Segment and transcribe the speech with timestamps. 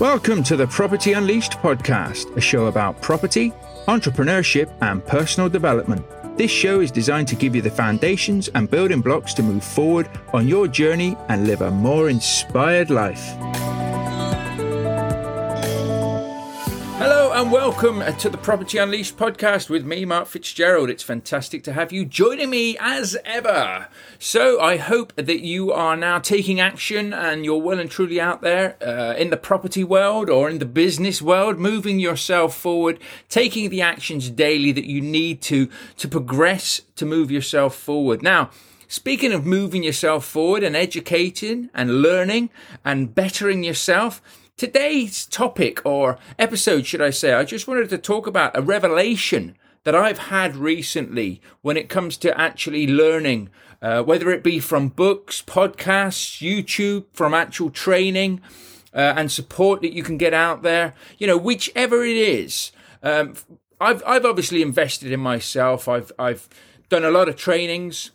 [0.00, 3.52] Welcome to the Property Unleashed podcast, a show about property,
[3.86, 6.06] entrepreneurship, and personal development.
[6.38, 10.08] This show is designed to give you the foundations and building blocks to move forward
[10.32, 13.30] on your journey and live a more inspired life.
[17.40, 20.90] And welcome to the Property Unleashed podcast with me, Mark Fitzgerald.
[20.90, 23.88] It's fantastic to have you joining me as ever.
[24.18, 28.42] So, I hope that you are now taking action and you're well and truly out
[28.42, 32.98] there uh, in the property world or in the business world, moving yourself forward,
[33.30, 38.22] taking the actions daily that you need to to progress to move yourself forward.
[38.22, 38.50] Now,
[38.92, 42.50] Speaking of moving yourself forward and educating and learning
[42.84, 44.20] and bettering yourself,
[44.60, 49.56] Today's topic, or episode, should I say, I just wanted to talk about a revelation
[49.84, 53.48] that I've had recently when it comes to actually learning,
[53.80, 58.42] uh, whether it be from books, podcasts, YouTube, from actual training
[58.92, 60.92] uh, and support that you can get out there.
[61.16, 62.70] You know, whichever it is.
[63.02, 63.36] Um,
[63.80, 65.88] I've I've obviously invested in myself.
[65.88, 66.50] I've I've
[66.90, 68.10] done a lot of trainings.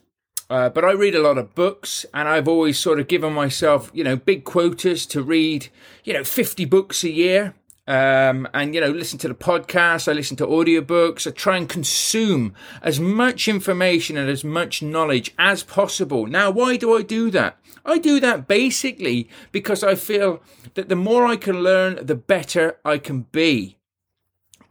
[0.50, 3.90] Uh, but I read a lot of books, and I've always sort of given myself,
[3.94, 5.70] you know, big quotas to read,
[6.04, 7.56] you know, 50 books a year.
[7.88, 10.08] Um, and you know, listen to the podcast.
[10.08, 11.28] I listen to audiobooks.
[11.28, 16.26] I try and consume as much information and as much knowledge as possible.
[16.26, 17.58] Now, why do I do that?
[17.86, 20.42] I do that basically because I feel
[20.74, 23.78] that the more I can learn, the better I can be.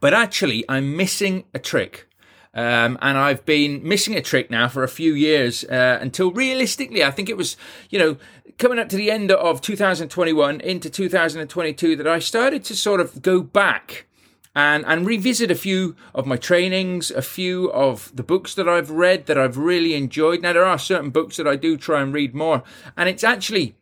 [0.01, 2.07] But actually, I'm missing a trick.
[2.55, 7.03] Um, and I've been missing a trick now for a few years uh, until realistically,
[7.03, 7.57] I think it was,
[7.89, 8.17] you know,
[8.57, 13.21] coming up to the end of 2021 into 2022 that I started to sort of
[13.21, 14.07] go back
[14.55, 18.89] and, and revisit a few of my trainings, a few of the books that I've
[18.89, 20.41] read that I've really enjoyed.
[20.41, 22.63] Now, there are certain books that I do try and read more,
[22.95, 23.75] and it's actually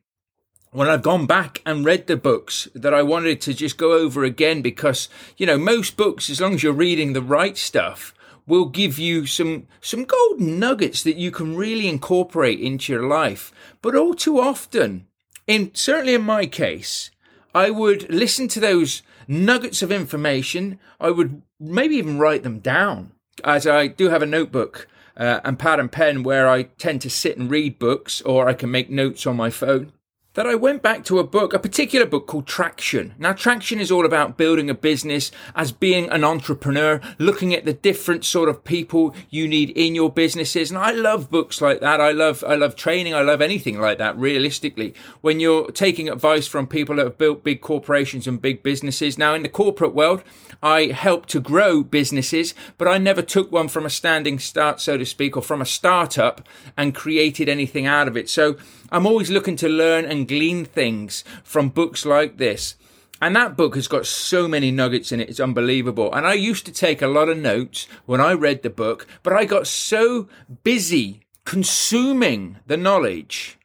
[0.71, 4.23] when I've gone back and read the books that I wanted to just go over
[4.23, 8.15] again because, you know, most books, as long as you're reading the right stuff,
[8.45, 13.52] will give you some some golden nuggets that you can really incorporate into your life.
[13.81, 15.08] But all too often,
[15.48, 17.11] in certainly in my case,
[17.55, 20.80] I would listen to those nuggets of information.
[20.99, 23.11] I would maybe even write them down,
[23.43, 27.10] as I do have a notebook uh, and pad and pen where I tend to
[27.10, 29.93] sit and read books, or I can make notes on my phone
[30.33, 33.14] that I went back to a book, a particular book called Traction.
[33.20, 37.73] Now, Traction is all about building a business as being an entrepreneur, looking at the
[37.73, 40.72] different sort of people you need in your businesses.
[40.72, 42.02] And I love books like that.
[42.02, 43.14] I love, I love training.
[43.14, 44.95] I love anything like that, realistically.
[45.22, 49.17] When you're taking advice from people that have built big corporations and big businesses.
[49.17, 50.23] Now, in the corporate world,
[50.64, 54.98] I help to grow businesses, but I never took one from a standing start, so
[54.98, 58.30] to speak, or from a startup and created anything out of it.
[58.30, 58.55] So
[58.93, 62.76] I'm always looking to learn and glean things from books like this.
[63.20, 66.14] And that book has got so many nuggets in it, it's unbelievable.
[66.14, 69.33] And I used to take a lot of notes when I read the book, but
[69.33, 70.27] I got so
[70.64, 73.58] busy consuming the knowledge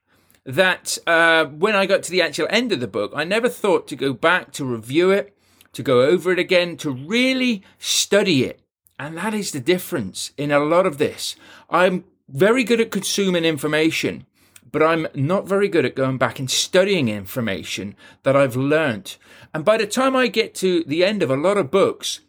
[0.46, 3.86] that uh, when I got to the actual end of the book, I never thought
[3.88, 5.36] to go back to review it,
[5.74, 8.62] to go over it again, to really study it.
[8.98, 11.36] And that is the difference in a lot of this.
[11.68, 14.24] I'm very good at consuming information,
[14.70, 19.18] but I'm not very good at going back and studying information that I've learnt.
[19.54, 22.20] And by the time I get to the end of a lot of books,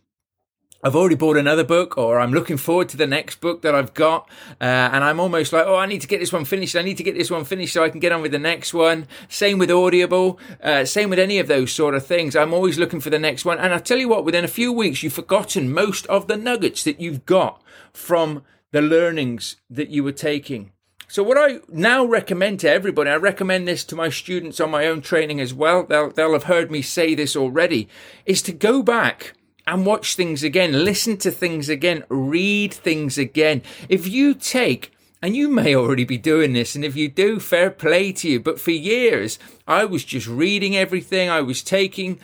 [0.82, 3.94] I've already bought another book, or I'm looking forward to the next book that I've
[3.94, 4.30] got,
[4.62, 6.74] uh, and I'm almost like, oh, I need to get this one finished.
[6.78, 8.74] I need to get this one finished so I can get on with the next
[8.74, 9.06] one.
[9.28, 12.34] Same with Audible, uh, same with any of those sort of things.
[12.34, 14.72] I'm always looking for the next one, and I tell you what, within a few
[14.72, 17.62] weeks, you've forgotten most of the nuggets that you've got
[17.92, 20.72] from the learnings that you were taking.
[21.12, 24.86] So what I now recommend to everybody, I recommend this to my students on my
[24.86, 25.84] own training as well.
[25.84, 27.90] They'll, they'll have heard me say this already,
[28.28, 29.34] is to go back
[29.66, 33.64] and watch things again, listen to things again, read things again.
[33.90, 37.72] If you take and you may already be doing this, and if you do, fair
[37.72, 38.40] play to you.
[38.40, 41.28] But for years, I was just reading everything.
[41.28, 42.20] I was taking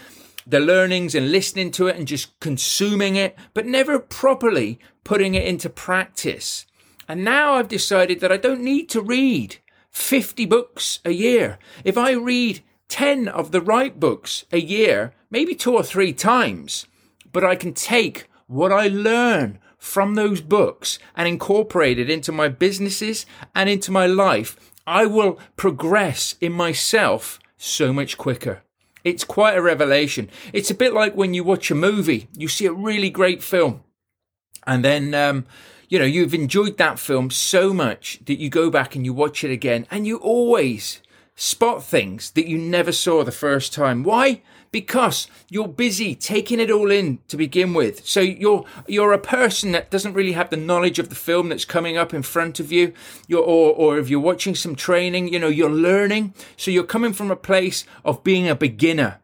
[0.46, 5.48] the learnings and listening to it and just consuming it, but never properly putting it
[5.48, 6.68] into practice.
[7.08, 9.58] And now I've decided that I don't need to read
[9.92, 11.60] 50 books a year.
[11.84, 16.88] If I read 10 of the right books a year, maybe two or three times,
[17.32, 22.48] but I can take what I learn from those books and incorporate it into my
[22.48, 28.64] businesses and into my life, I will progress in myself so much quicker.
[29.04, 30.30] It's quite a revelation.
[30.52, 33.84] It's a bit like when you watch a movie, you see a really great film,
[34.66, 35.46] and then um,
[35.90, 39.44] you know, you've enjoyed that film so much that you go back and you watch
[39.44, 41.02] it again and you always
[41.36, 44.04] spot things that you never saw the first time.
[44.04, 44.42] Why?
[44.76, 48.06] because you're busy taking it all in to begin with.
[48.06, 51.64] So you're you're a person that doesn't really have the knowledge of the film that's
[51.64, 52.92] coming up in front of you.
[53.26, 56.34] You're, or or if you're watching some training, you know, you're learning.
[56.58, 59.22] So you're coming from a place of being a beginner.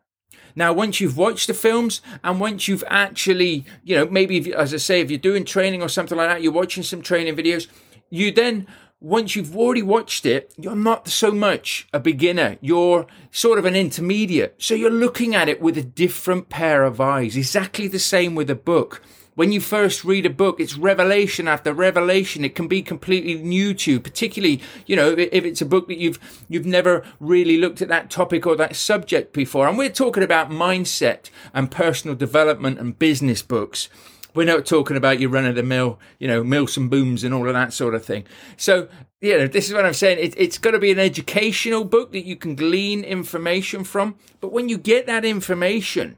[0.55, 4.73] Now, once you've watched the films and once you've actually, you know, maybe if, as
[4.73, 7.67] I say, if you're doing training or something like that, you're watching some training videos,
[8.09, 8.67] you then
[9.01, 12.57] once you've already watched it, you're not so much a beginner.
[12.61, 14.55] You're sort of an intermediate.
[14.59, 17.35] So you're looking at it with a different pair of eyes.
[17.35, 19.01] Exactly the same with a book.
[19.41, 22.45] When you first read a book, it's revelation after revelation.
[22.45, 25.97] It can be completely new to you, particularly, you know, if it's a book that
[25.97, 29.67] you've, you've never really looked at that topic or that subject before.
[29.67, 33.89] And we're talking about mindset and personal development and business books.
[34.35, 37.33] We're not talking about your run of the mill, you know, Mills and Boons and
[37.33, 38.25] all of that sort of thing.
[38.57, 38.89] So,
[39.21, 40.19] you know, this is what I'm saying.
[40.19, 44.17] It, it's got to be an educational book that you can glean information from.
[44.39, 46.17] But when you get that information,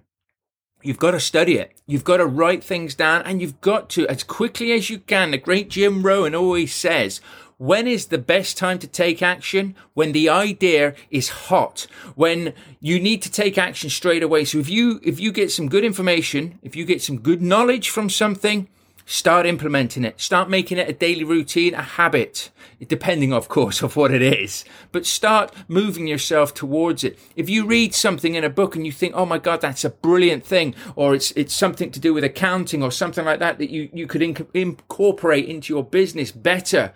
[0.83, 1.71] You've got to study it.
[1.87, 5.31] You've got to write things down and you've got to, as quickly as you can,
[5.31, 7.21] the great Jim Rohn always says,
[7.57, 9.75] when is the best time to take action?
[9.93, 14.43] When the idea is hot, when you need to take action straight away.
[14.43, 17.89] So if you, if you get some good information, if you get some good knowledge
[17.89, 18.67] from something,
[19.05, 20.19] start implementing it.
[20.19, 22.49] Start making it a daily routine, a habit,
[22.87, 24.65] depending, of course, of what it is.
[24.91, 27.17] But start moving yourself towards it.
[27.35, 29.89] If you read something in a book and you think, oh my God, that's a
[29.89, 33.69] brilliant thing, or it's, it's something to do with accounting or something like that that
[33.69, 36.93] you, you could inc- incorporate into your business better,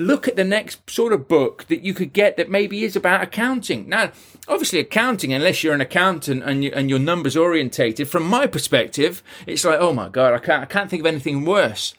[0.00, 3.22] look at the next sort of book that you could get that maybe is about
[3.22, 3.88] accounting.
[3.88, 4.12] Now,
[4.48, 9.22] obviously, accounting, unless you're an accountant and, you, and you're numbers orientated, from my perspective,
[9.46, 11.94] it's like, oh my God, I can't, I can't think of anything worse.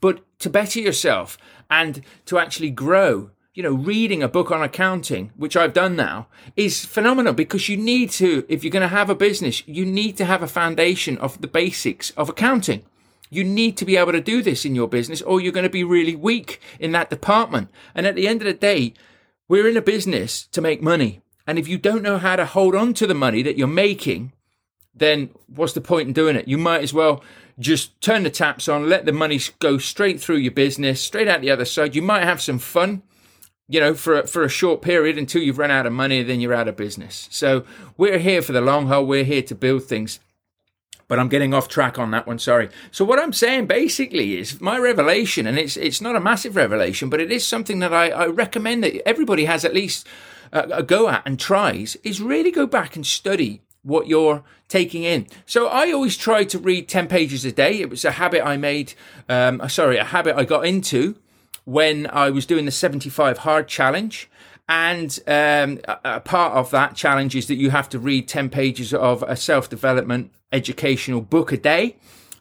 [0.00, 1.38] But to better yourself
[1.70, 6.26] and to actually grow, you know, reading a book on accounting, which I've done now,
[6.56, 10.16] is phenomenal because you need to, if you're going to have a business, you need
[10.16, 12.84] to have a foundation of the basics of accounting.
[13.30, 15.70] You need to be able to do this in your business or you're going to
[15.70, 17.68] be really weak in that department.
[17.94, 18.94] And at the end of the day,
[19.48, 21.20] we're in a business to make money.
[21.46, 24.32] And if you don't know how to hold on to the money that you're making,
[24.94, 26.48] then what's the point in doing it?
[26.48, 27.22] You might as well
[27.58, 31.40] just turn the taps on, let the money go straight through your business, straight out
[31.40, 31.94] the other side.
[31.94, 33.02] You might have some fun,
[33.68, 36.40] you know, for a, for a short period until you've run out of money, then
[36.40, 37.28] you're out of business.
[37.30, 37.64] So
[37.96, 39.06] we're here for the long haul.
[39.06, 40.20] We're here to build things
[41.08, 42.38] but I'm getting off track on that one.
[42.38, 42.68] Sorry.
[42.90, 47.08] So what I'm saying basically is my revelation, and it's it's not a massive revelation,
[47.08, 50.06] but it is something that I, I recommend that everybody has at least
[50.52, 51.96] a, a go at and tries.
[51.96, 55.26] Is really go back and study what you're taking in.
[55.44, 57.80] So I always try to read ten pages a day.
[57.80, 58.94] It was a habit I made.
[59.28, 61.16] Um, uh, sorry, a habit I got into
[61.64, 64.30] when I was doing the 75 hard challenge.
[64.68, 68.94] And um, a, part of that challenge is that you have to read 10 pages
[68.94, 71.96] of a self development educational book a day.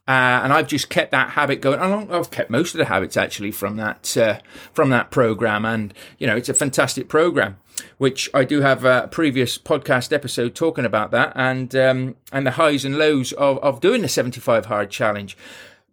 [0.06, 1.80] Uh, and I've just kept that habit going.
[1.80, 4.40] I've kept most of the habits actually from that uh,
[4.74, 7.58] from that program, and you know it's a fantastic program.
[8.00, 12.52] Which I do have a previous podcast episode talking about that, and um, and the
[12.52, 15.38] highs and lows of, of doing the seventy five hard challenge.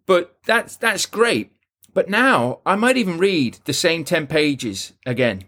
[0.05, 1.53] But that's that's great.
[1.93, 5.45] But now I might even read the same ten pages again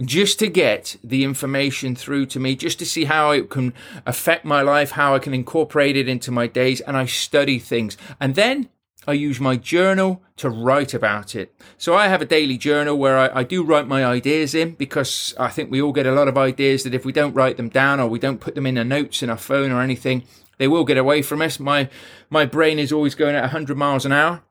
[0.00, 3.72] just to get the information through to me, just to see how it can
[4.06, 7.96] affect my life, how I can incorporate it into my days, and I study things.
[8.20, 8.68] And then
[9.06, 11.54] I use my journal to write about it.
[11.76, 15.34] So I have a daily journal where I, I, do write my ideas in because
[15.38, 17.68] I think we all get a lot of ideas that if we don't write them
[17.68, 20.24] down or we don't put them in the notes in our phone or anything,
[20.58, 21.60] they will get away from us.
[21.60, 21.88] My,
[22.30, 24.42] my brain is always going at 100 miles an hour.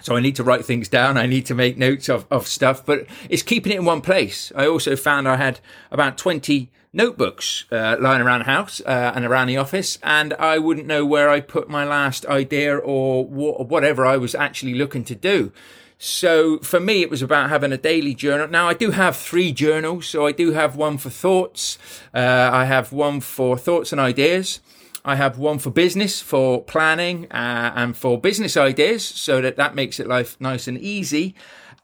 [0.00, 1.16] So I need to write things down.
[1.16, 4.50] I need to make notes of, of stuff, but it's keeping it in one place.
[4.56, 9.24] I also found I had about 20 notebooks uh, lying around the house uh, and
[9.24, 13.68] around the office, and I wouldn't know where I put my last idea or wh-
[13.70, 15.52] whatever I was actually looking to do.
[15.98, 18.48] So for me, it was about having a daily journal.
[18.48, 20.06] Now I do have three journals.
[20.06, 21.78] So I do have one for thoughts.
[22.12, 24.58] Uh, I have one for thoughts and ideas.
[25.04, 29.74] I have one for business, for planning, uh, and for business ideas, so that that
[29.74, 31.34] makes it life nice and easy.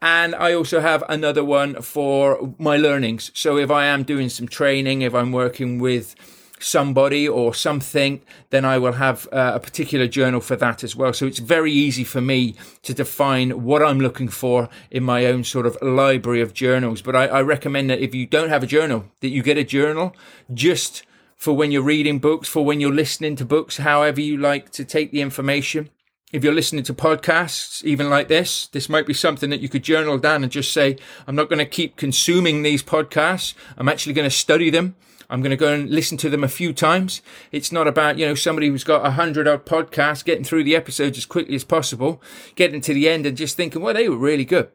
[0.01, 3.31] And I also have another one for my learnings.
[3.33, 6.15] So if I am doing some training, if I'm working with
[6.59, 11.13] somebody or something, then I will have uh, a particular journal for that as well.
[11.13, 15.43] So it's very easy for me to define what I'm looking for in my own
[15.43, 17.01] sort of library of journals.
[17.01, 19.63] But I, I recommend that if you don't have a journal, that you get a
[19.63, 20.15] journal
[20.53, 21.03] just
[21.39, 24.83] for when you're reading books, for when you're listening to books, however you like to
[24.83, 25.89] take the information.
[26.31, 29.83] if you're listening to podcasts, even like this, this might be something that you could
[29.83, 33.55] journal down and just say, I'm not going to keep consuming these podcasts.
[33.77, 34.95] I'm actually going to study them.
[35.27, 37.23] I'm going to go and listen to them a few times.
[37.51, 40.75] It's not about, you know, somebody who's got a hundred odd podcasts getting through the
[40.75, 42.21] episodes as quickly as possible,
[42.53, 44.69] getting to the end and just thinking, well, they were really good.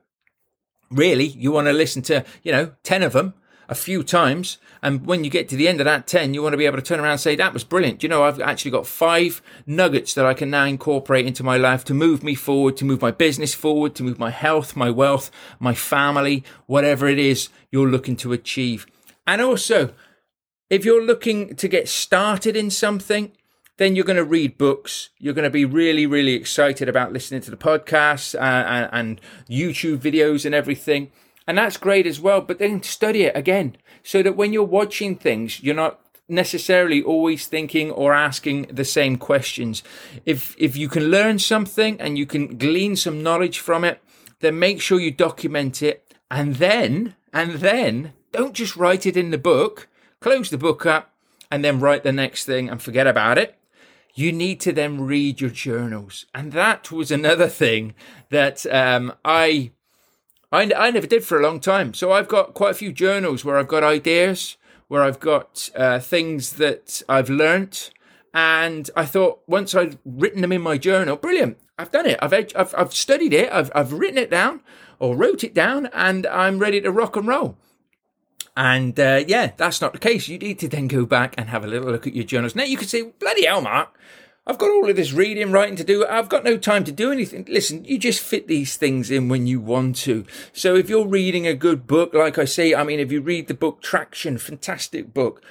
[0.90, 3.34] Really, you want to listen to, you know, 10 of them
[3.68, 4.58] a few times.
[4.82, 6.76] And when you get to the end of that 10, you want to be able
[6.76, 8.02] to turn around and say, that was brilliant.
[8.02, 11.84] You know, I've actually got five nuggets that I can now incorporate into my life
[11.84, 15.30] to move me forward, to move my business forward, to move my health, my wealth,
[15.58, 18.86] my family, whatever it is you're looking to achieve.
[19.26, 19.94] And also,
[20.70, 23.32] if you're looking to get started in something,
[23.76, 25.10] then you're going to read books.
[25.18, 29.20] You're going to be really, really excited about listening to the podcasts uh, and, and
[29.48, 31.10] YouTube videos and everything.
[31.46, 32.40] And that's great as well.
[32.40, 37.46] But then study it again so that when you're watching things, you're not necessarily always
[37.46, 39.82] thinking or asking the same questions.
[40.24, 44.00] If, if you can learn something and you can glean some knowledge from it,
[44.40, 46.14] then make sure you document it.
[46.30, 49.88] And then, and then don't just write it in the book,
[50.20, 51.12] close the book up
[51.50, 53.58] and then write the next thing and forget about it
[54.14, 56.26] you need to then read your journals.
[56.34, 57.94] And that was another thing
[58.30, 59.72] that um, I,
[60.54, 61.94] I, I never did for a long time.
[61.94, 64.56] So I've got quite a few journals where I've got ideas,
[64.86, 67.90] where I've got uh, things that I've learnt.
[68.32, 72.18] And I thought once I'd written them in my journal, brilliant, I've done it.
[72.22, 73.52] I've, I've, I've studied it.
[73.52, 74.60] I've, I've written it down
[75.00, 77.56] or wrote it down and I'm ready to rock and roll.
[78.56, 80.28] And uh, yeah, that's not the case.
[80.28, 82.54] You need to then go back and have a little look at your journals.
[82.54, 83.98] Now you can say, bloody hell, Mark,
[84.46, 86.06] I've got all of this reading, writing to do.
[86.06, 87.46] I've got no time to do anything.
[87.48, 90.26] Listen, you just fit these things in when you want to.
[90.52, 93.48] So if you're reading a good book, like I say, I mean, if you read
[93.48, 95.42] the book Traction, fantastic book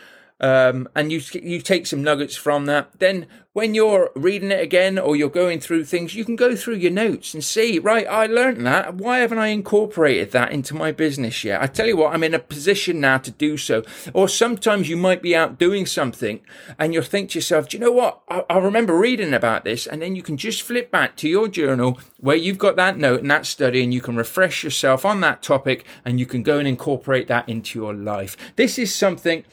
[0.44, 3.00] um, and you you take some nuggets from that.
[3.00, 6.76] Then when you're reading it again or you're going through things, you can go through
[6.76, 8.96] your notes and see, right, I learned that.
[8.96, 11.62] Why haven't I incorporated that into my business yet?
[11.62, 13.84] I tell you what, I'm in a position now to do so.
[14.12, 16.42] Or sometimes you might be out doing something
[16.80, 18.22] and you'll think to yourself, do you know what?
[18.28, 19.86] I, I remember reading about this.
[19.86, 23.22] And then you can just flip back to your journal where you've got that note
[23.22, 26.58] and that study and you can refresh yourself on that topic and you can go
[26.58, 28.36] and incorporate that into your life.
[28.56, 29.46] This is something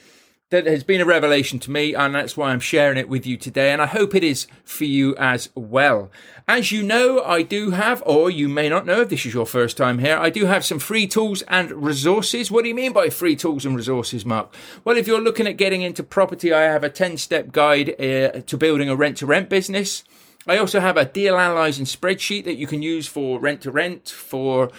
[0.51, 3.37] that has been a revelation to me, and that's why I'm sharing it with you
[3.37, 3.71] today.
[3.71, 6.11] And I hope it is for you as well.
[6.45, 9.45] As you know, I do have, or you may not know if this is your
[9.45, 12.51] first time here, I do have some free tools and resources.
[12.51, 14.53] What do you mean by free tools and resources, Mark?
[14.83, 18.41] Well, if you're looking at getting into property, I have a 10 step guide uh,
[18.41, 20.03] to building a rent to rent business.
[20.45, 24.09] I also have a deal analyzing spreadsheet that you can use for rent to rent,
[24.09, 24.69] for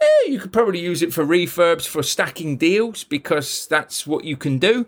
[0.00, 4.36] eh, you could probably use it for refurbs, for stacking deals, because that's what you
[4.36, 4.86] can do.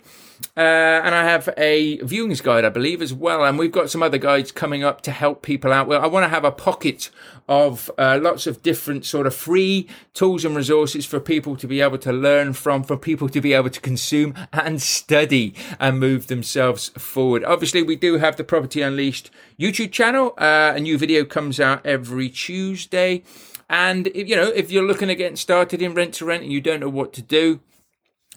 [0.56, 0.60] Uh,
[1.04, 3.44] and I have a viewings guide, I believe, as well.
[3.44, 5.86] And we've got some other guides coming up to help people out.
[5.86, 7.10] Well, I want to have a pocket
[7.48, 11.80] of uh, lots of different sort of free tools and resources for people to be
[11.80, 16.26] able to learn from, for people to be able to consume and study and move
[16.26, 17.44] themselves forward.
[17.44, 20.34] Obviously, we do have the Property Unleashed YouTube channel.
[20.38, 23.22] Uh, a new video comes out every Tuesday.
[23.70, 26.60] And, you know, if you're looking at getting started in rent to rent and you
[26.60, 27.60] don't know what to do,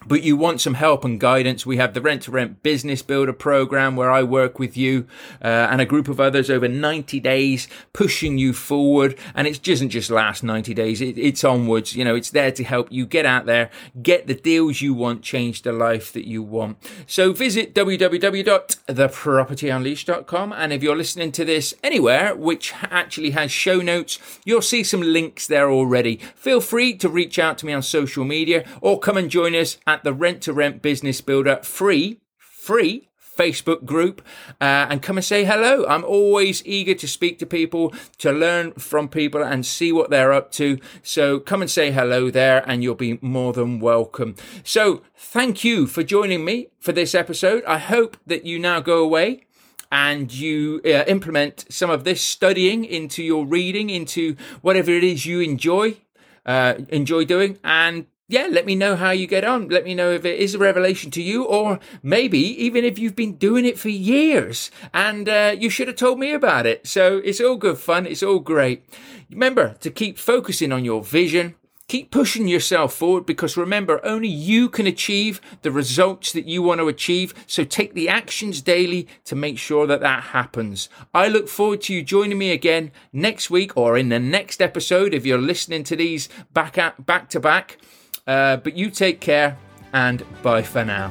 [0.06, 3.32] but you want some help and guidance, we have the Rent to Rent Business Builder
[3.32, 5.06] program where I work with you
[5.42, 9.16] uh, and a group of others over 90 days, pushing you forward.
[9.34, 11.94] And it doesn't just last 90 days, it, it's onwards.
[11.96, 13.70] You know, it's there to help you get out there,
[14.02, 16.78] get the deals you want, change the life that you want.
[17.06, 20.52] So visit www.thepropertyunleashed.com.
[20.52, 25.02] And if you're listening to this anywhere, which actually has show notes, you'll see some
[25.02, 26.16] links there already.
[26.34, 29.78] Feel free to reach out to me on social media or come and join us
[29.92, 34.22] at the Rent to Rent Business Builder free, free Facebook group
[34.58, 35.84] uh, and come and say hello.
[35.86, 40.32] I'm always eager to speak to people, to learn from people and see what they're
[40.32, 40.78] up to.
[41.02, 44.34] So come and say hello there and you'll be more than welcome.
[44.64, 47.62] So thank you for joining me for this episode.
[47.66, 49.42] I hope that you now go away
[49.90, 55.26] and you uh, implement some of this studying into your reading, into whatever it is
[55.26, 55.98] you enjoy,
[56.46, 59.68] uh, enjoy doing and yeah, let me know how you get on.
[59.68, 63.14] Let me know if it is a revelation to you, or maybe even if you've
[63.14, 66.86] been doing it for years and uh, you should have told me about it.
[66.86, 68.06] So it's all good fun.
[68.06, 68.86] It's all great.
[69.30, 71.56] Remember to keep focusing on your vision.
[71.88, 76.80] Keep pushing yourself forward because remember, only you can achieve the results that you want
[76.80, 77.34] to achieve.
[77.46, 80.88] So take the actions daily to make sure that that happens.
[81.12, 85.12] I look forward to you joining me again next week or in the next episode
[85.12, 87.76] if you're listening to these back at, back to back.
[88.26, 89.56] Uh, but you take care
[89.92, 91.10] and bye for now.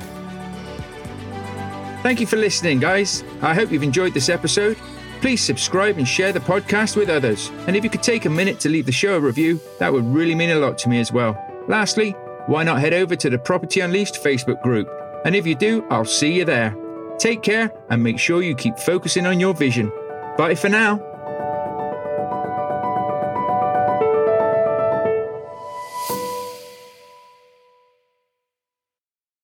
[2.04, 3.24] Thank you for listening, guys.
[3.42, 4.78] I hope you've enjoyed this episode.
[5.22, 7.52] Please subscribe and share the podcast with others.
[7.68, 10.06] And if you could take a minute to leave the show a review, that would
[10.06, 11.38] really mean a lot to me as well.
[11.68, 12.12] Lastly,
[12.48, 14.90] why not head over to the Property Unleashed Facebook group?
[15.24, 16.76] And if you do, I'll see you there.
[17.20, 19.92] Take care and make sure you keep focusing on your vision.
[20.38, 21.11] Bye for now.